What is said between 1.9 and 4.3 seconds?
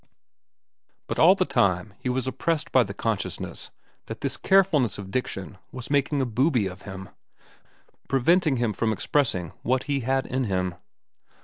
he was oppressed by the consciousness that